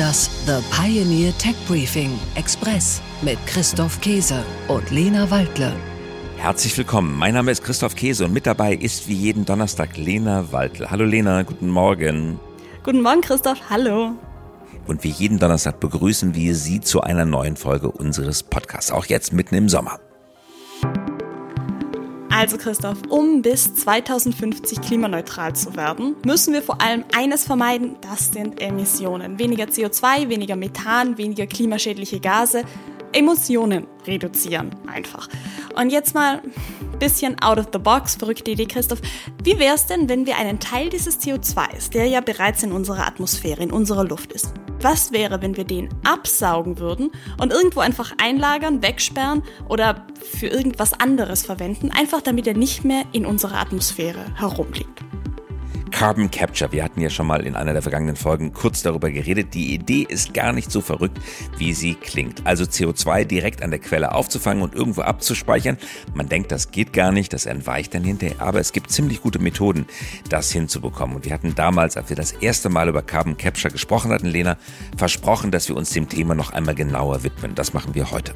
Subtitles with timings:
[0.00, 5.74] das The Pioneer Tech Briefing Express mit Christoph Käse und Lena Waldle.
[6.38, 7.18] Herzlich willkommen.
[7.18, 10.90] Mein Name ist Christoph Käse und mit dabei ist wie jeden Donnerstag Lena Waldle.
[10.90, 12.40] Hallo Lena, guten Morgen.
[12.82, 14.12] Guten Morgen Christoph, hallo.
[14.86, 19.34] Und wie jeden Donnerstag begrüßen wir Sie zu einer neuen Folge unseres Podcasts, auch jetzt
[19.34, 20.00] mitten im Sommer.
[22.40, 28.32] Also Christoph, um bis 2050 klimaneutral zu werden, müssen wir vor allem eines vermeiden, das
[28.32, 29.38] sind Emissionen.
[29.38, 32.64] Weniger CO2, weniger Methan, weniger klimaschädliche Gase,
[33.12, 35.28] Emotionen reduzieren einfach.
[35.74, 36.42] Und jetzt mal
[36.92, 39.00] ein bisschen out of the box, verrückte Idee, Christoph.
[39.42, 43.06] Wie wäre es denn, wenn wir einen Teil dieses CO2s, der ja bereits in unserer
[43.06, 47.10] Atmosphäre, in unserer Luft ist, was wäre, wenn wir den absaugen würden
[47.40, 53.04] und irgendwo einfach einlagern, wegsperren oder für irgendwas anderes verwenden, einfach damit er nicht mehr
[53.12, 55.09] in unserer Atmosphäre herumliegt?
[56.00, 56.72] Carbon Capture.
[56.72, 59.52] Wir hatten ja schon mal in einer der vergangenen Folgen kurz darüber geredet.
[59.52, 61.18] Die Idee ist gar nicht so verrückt,
[61.58, 62.46] wie sie klingt.
[62.46, 65.76] Also CO2 direkt an der Quelle aufzufangen und irgendwo abzuspeichern.
[66.14, 68.40] Man denkt, das geht gar nicht, das entweicht dann hinterher.
[68.40, 69.84] Aber es gibt ziemlich gute Methoden,
[70.30, 71.16] das hinzubekommen.
[71.16, 74.56] Und wir hatten damals, als wir das erste Mal über Carbon Capture gesprochen hatten, Lena,
[74.96, 77.54] versprochen, dass wir uns dem Thema noch einmal genauer widmen.
[77.54, 78.34] Das machen wir heute.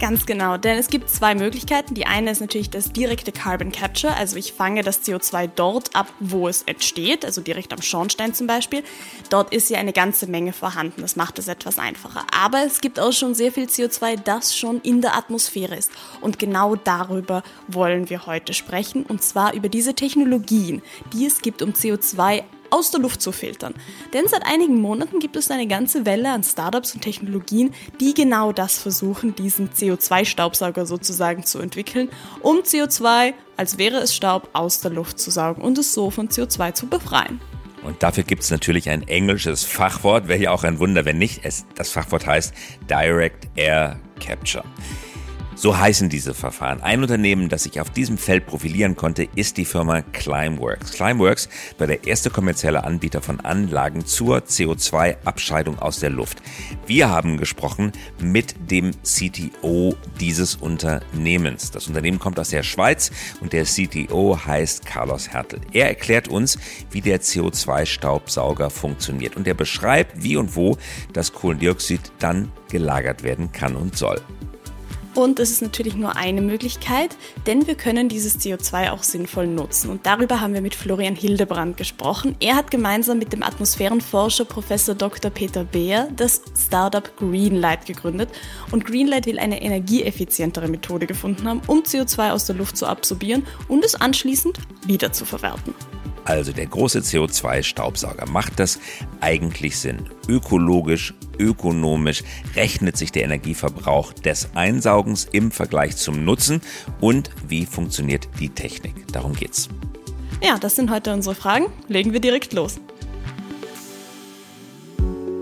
[0.00, 1.94] Ganz genau, denn es gibt zwei Möglichkeiten.
[1.94, 6.10] Die eine ist natürlich das direkte Carbon Capture, also ich fange das CO2 dort ab,
[6.20, 8.82] wo es entsteht, also direkt am Schornstein zum Beispiel.
[9.28, 12.24] Dort ist ja eine ganze Menge vorhanden, das macht es etwas einfacher.
[12.34, 15.92] Aber es gibt auch schon sehr viel CO2, das schon in der Atmosphäre ist.
[16.22, 20.80] Und genau darüber wollen wir heute sprechen, und zwar über diese Technologien,
[21.12, 23.74] die es gibt, um CO2 aus der Luft zu filtern.
[24.12, 28.52] Denn seit einigen Monaten gibt es eine ganze Welle an Startups und Technologien, die genau
[28.52, 32.08] das versuchen, diesen CO2-Staubsauger sozusagen zu entwickeln,
[32.40, 36.28] um CO2, als wäre es Staub, aus der Luft zu saugen und es so von
[36.28, 37.40] CO2 zu befreien.
[37.82, 41.40] Und dafür gibt es natürlich ein englisches Fachwort, wäre ja auch ein Wunder, wenn nicht.
[41.44, 42.54] Es, das Fachwort heißt
[42.88, 44.64] Direct Air Capture.
[45.60, 46.80] So heißen diese Verfahren.
[46.80, 50.92] Ein Unternehmen, das sich auf diesem Feld profilieren konnte, ist die Firma Climeworks.
[50.92, 56.38] Climeworks war der erste kommerzielle Anbieter von Anlagen zur CO2-Abscheidung aus der Luft.
[56.86, 61.70] Wir haben gesprochen mit dem CTO dieses Unternehmens.
[61.70, 63.10] Das Unternehmen kommt aus der Schweiz
[63.42, 65.60] und der CTO heißt Carlos Hertel.
[65.74, 66.58] Er erklärt uns,
[66.90, 70.78] wie der CO2-Staubsauger funktioniert und er beschreibt, wie und wo
[71.12, 74.22] das Kohlendioxid dann gelagert werden kann und soll.
[75.14, 77.16] Und es ist natürlich nur eine Möglichkeit,
[77.46, 79.90] denn wir können dieses CO2 auch sinnvoll nutzen.
[79.90, 82.36] Und darüber haben wir mit Florian Hildebrand gesprochen.
[82.38, 85.30] Er hat gemeinsam mit dem Atmosphärenforscher Professor Dr.
[85.30, 88.30] Peter Beer das Startup Greenlight gegründet.
[88.70, 93.46] Und Greenlight will eine energieeffizientere Methode gefunden haben, um CO2 aus der Luft zu absorbieren
[93.66, 95.74] und es anschließend wieder zu verwerten.
[96.30, 98.30] Also der große CO2-Staubsauger.
[98.30, 98.78] Macht das
[99.20, 100.08] eigentlich Sinn?
[100.28, 102.22] Ökologisch, ökonomisch
[102.54, 106.60] rechnet sich der Energieverbrauch des Einsaugens im Vergleich zum Nutzen
[107.00, 108.94] und wie funktioniert die Technik?
[109.12, 109.68] Darum geht's.
[110.40, 111.66] Ja, das sind heute unsere Fragen.
[111.88, 112.78] Legen wir direkt los.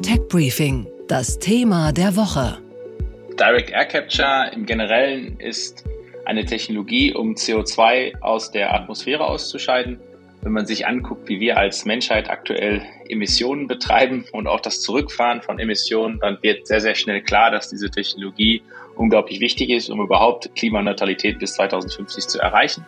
[0.00, 2.62] Tech Briefing, das Thema der Woche.
[3.38, 5.84] Direct Air Capture im Generellen ist
[6.24, 10.00] eine Technologie, um CO2 aus der Atmosphäre auszuscheiden
[10.42, 15.42] wenn man sich anguckt, wie wir als Menschheit aktuell Emissionen betreiben und auch das Zurückfahren
[15.42, 18.62] von Emissionen, dann wird sehr, sehr schnell klar, dass diese Technologie
[18.94, 22.84] unglaublich wichtig ist, um überhaupt Klimaneutralität bis 2050 zu erreichen.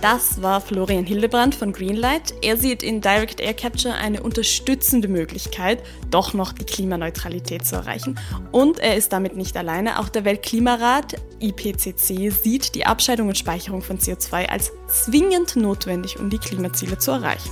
[0.00, 2.32] Das war Florian Hildebrand von Greenlight.
[2.40, 8.16] Er sieht in Direct Air Capture eine unterstützende Möglichkeit, doch noch die Klimaneutralität zu erreichen.
[8.52, 9.98] Und er ist damit nicht alleine.
[9.98, 16.30] Auch der Weltklimarat IPCC sieht die Abscheidung und Speicherung von CO2 als zwingend notwendig, um
[16.30, 17.50] die Klimaziele zu erreichen.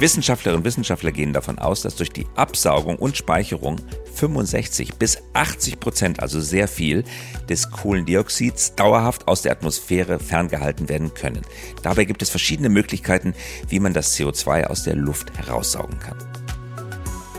[0.00, 3.76] Wissenschaftlerinnen und Wissenschaftler gehen davon aus, dass durch die Absaugung und Speicherung
[4.14, 7.04] 65 bis 80 Prozent, also sehr viel,
[7.50, 11.42] des Kohlendioxids dauerhaft aus der Atmosphäre ferngehalten werden können.
[11.82, 13.34] Dabei gibt es verschiedene Möglichkeiten,
[13.68, 16.16] wie man das CO2 aus der Luft heraussaugen kann.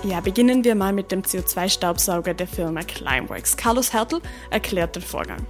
[0.04, 3.58] Ja, beginnen wir mal mit dem CO2-Staubsauger der Firma Climeworks.
[3.58, 4.22] Carlos Hertel
[4.52, 5.48] erklärt den Vorgang.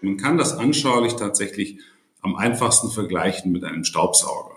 [0.00, 1.78] Man kann das anschaulich tatsächlich
[2.20, 4.53] am einfachsten vergleichen mit einem Staubsauger.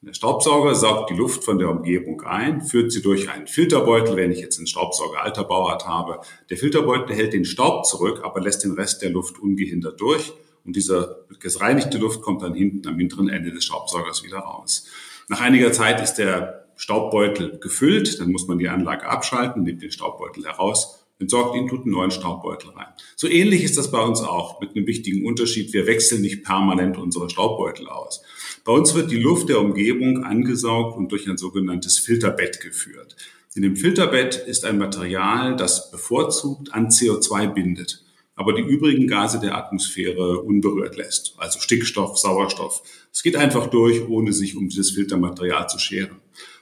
[0.00, 4.30] Der Staubsauger saugt die Luft von der Umgebung ein, führt sie durch einen Filterbeutel, wenn
[4.30, 6.20] ich jetzt einen Staubsauger alter Bauart habe.
[6.50, 10.32] Der Filterbeutel hält den Staub zurück, aber lässt den Rest der Luft ungehindert durch.
[10.64, 14.86] Und diese gereinigte Luft kommt dann hinten am hinteren Ende des Staubsaugers wieder raus.
[15.28, 19.90] Nach einiger Zeit ist der Staubbeutel gefüllt, dann muss man die Anlage abschalten, nimmt den
[19.90, 22.86] Staubbeutel heraus entsorgt ihn, tut einen neuen Staubbeutel rein.
[23.16, 25.72] So ähnlich ist das bei uns auch mit einem wichtigen Unterschied.
[25.72, 28.22] Wir wechseln nicht permanent unsere Staubbeutel aus.
[28.64, 33.16] Bei uns wird die Luft der Umgebung angesaugt und durch ein sogenanntes Filterbett geführt.
[33.54, 38.04] In dem Filterbett ist ein Material, das bevorzugt an CO2 bindet,
[38.36, 42.82] aber die übrigen Gase der Atmosphäre unberührt lässt, also Stickstoff, Sauerstoff.
[43.12, 46.18] Es geht einfach durch, ohne sich um dieses Filtermaterial zu scheren.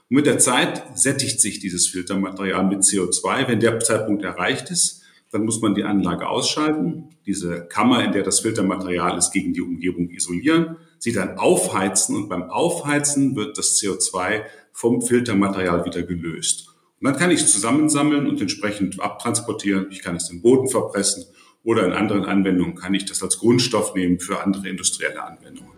[0.08, 3.48] Und mit der Zeit sättigt sich dieses Filtermaterial mit CO2.
[3.48, 8.22] Wenn der Zeitpunkt erreicht ist, dann muss man die Anlage ausschalten, diese Kammer, in der
[8.22, 13.80] das Filtermaterial ist, gegen die Umgebung isolieren, sie dann aufheizen und beim Aufheizen wird das
[13.80, 14.42] CO2
[14.72, 16.68] vom Filtermaterial wieder gelöst.
[17.00, 19.88] Und dann kann ich es zusammensammeln und entsprechend abtransportieren.
[19.90, 21.24] Ich kann es den Boden verpressen
[21.62, 25.76] oder in anderen Anwendungen kann ich das als Grundstoff nehmen für andere industrielle Anwendungen.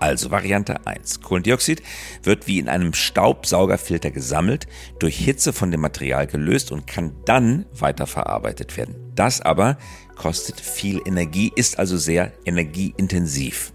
[0.00, 1.20] Also Variante 1.
[1.20, 1.82] Kohlendioxid
[2.22, 4.66] wird wie in einem Staubsaugerfilter gesammelt,
[4.98, 8.96] durch Hitze von dem Material gelöst und kann dann weiterverarbeitet werden.
[9.14, 9.76] Das aber
[10.16, 13.72] kostet viel Energie, ist also sehr energieintensiv.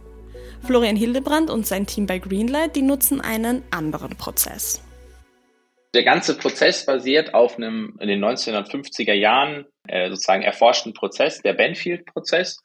[0.66, 4.81] Florian Hildebrand und sein Team bei Greenlight, die nutzen einen anderen Prozess.
[5.94, 11.54] Der ganze Prozess basiert auf einem in den 1950er Jahren äh, sozusagen erforschten Prozess, der
[11.54, 12.57] Benfield-Prozess.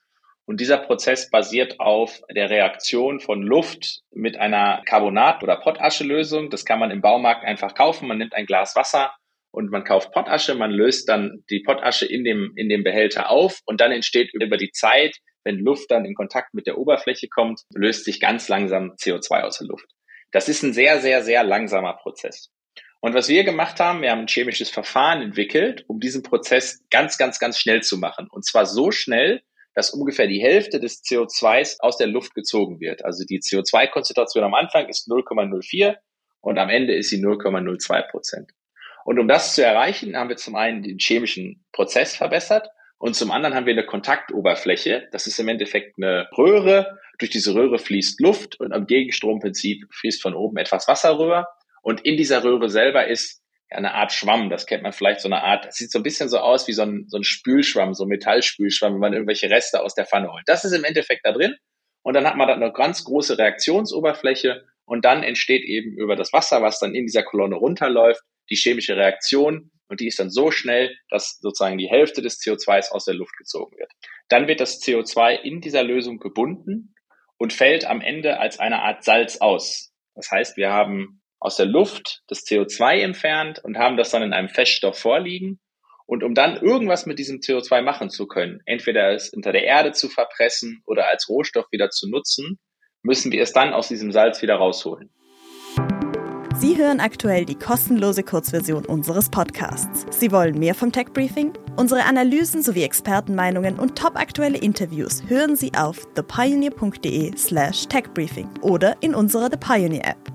[0.47, 6.51] Und dieser Prozess basiert auf der Reaktion von Luft mit einer Carbonat- oder Pottaschelösung.
[6.51, 8.09] Das kann man im Baumarkt einfach kaufen.
[8.09, 9.13] Man nimmt ein Glas Wasser
[9.53, 10.55] und man kauft Pottasche.
[10.55, 14.57] Man löst dann die Pottasche in dem, in dem Behälter auf und dann entsteht über
[14.57, 18.93] die Zeit, wenn Luft dann in Kontakt mit der Oberfläche kommt, löst sich ganz langsam
[18.93, 19.87] CO2 aus der Luft.
[20.33, 22.51] Das ist ein sehr, sehr, sehr langsamer Prozess.
[23.01, 27.17] Und was wir gemacht haben, wir haben ein chemisches Verfahren entwickelt, um diesen Prozess ganz,
[27.17, 28.29] ganz, ganz schnell zu machen.
[28.31, 29.43] Und zwar so schnell,
[29.75, 33.05] dass ungefähr die Hälfte des CO2s aus der Luft gezogen wird.
[33.05, 35.97] Also die CO2-Konzentration am Anfang ist 0,04
[36.41, 38.51] und am Ende ist sie 0,02 Prozent.
[39.05, 42.69] Und um das zu erreichen, haben wir zum einen den chemischen Prozess verbessert
[42.99, 45.09] und zum anderen haben wir eine Kontaktoberfläche.
[45.11, 46.99] Das ist im Endeffekt eine Röhre.
[47.19, 51.47] Durch diese Röhre fließt Luft und am Gegenstromprinzip fließt von oben etwas Wasser rüber.
[51.83, 53.40] Und in dieser Röhre selber ist
[53.71, 54.51] eine Art Schwamm.
[54.51, 56.73] Das kennt man vielleicht so eine Art, das sieht so ein bisschen so aus wie
[56.73, 60.33] so ein, so ein Spülschwamm, so ein Metallspülschwamm, wenn man irgendwelche Reste aus der Pfanne
[60.33, 60.45] holt.
[60.47, 61.57] Das ist im Endeffekt da drin.
[62.03, 66.33] Und dann hat man dann eine ganz große Reaktionsoberfläche und dann entsteht eben über das
[66.33, 70.53] Wasser, was dann in dieser Kolonne runterläuft, die chemische Reaktion und die ist dann so
[70.53, 73.93] schnell, dass sozusagen die Hälfte des CO2s aus der Luft gezogen wird.
[74.29, 76.95] Dann wird das CO2 in dieser Lösung gebunden
[77.39, 79.93] und fällt am Ende als eine Art Salz aus.
[80.15, 84.33] Das heißt, wir haben aus der Luft das CO2 entfernt und haben das dann in
[84.33, 85.59] einem Feststoff vorliegen.
[86.07, 89.93] Und um dann irgendwas mit diesem CO2 machen zu können, entweder es unter der Erde
[89.93, 92.59] zu verpressen oder als Rohstoff wieder zu nutzen,
[93.03, 95.11] müssen wir es dann aus diesem Salz wieder rausholen.
[96.61, 100.05] Sie hören aktuell die kostenlose Kurzversion unseres Podcasts.
[100.11, 101.55] Sie wollen mehr vom Tech Briefing?
[101.77, 109.49] Unsere Analysen sowie Expertenmeinungen und topaktuelle Interviews hören Sie auf thepioneer.de/slash techbriefing oder in unserer
[109.51, 110.30] The Pioneer App.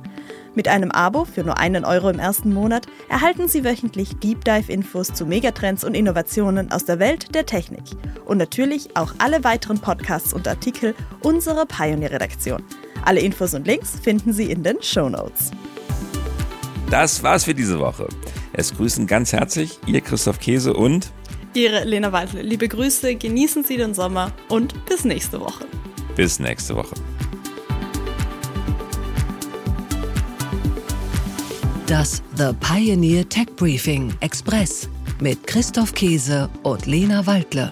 [0.56, 4.72] Mit einem Abo für nur einen Euro im ersten Monat erhalten Sie wöchentlich Deep Dive
[4.72, 7.84] Infos zu Megatrends und Innovationen aus der Welt der Technik.
[8.24, 12.64] Und natürlich auch alle weiteren Podcasts und Artikel unserer Pioneer-Redaktion.
[13.04, 15.52] Alle Infos und Links finden Sie in den Show Notes.
[16.90, 18.08] Das war's für diese Woche.
[18.54, 21.12] Es grüßen ganz herzlich Ihr Christoph Käse und
[21.54, 22.42] Ihre Lena Waldle.
[22.42, 25.66] Liebe Grüße, genießen Sie den Sommer und bis nächste Woche.
[26.16, 26.96] Bis nächste Woche.
[31.88, 34.90] Das The Pioneer Tech Briefing Express
[35.20, 37.72] mit Christoph Käse und Lena Waldle.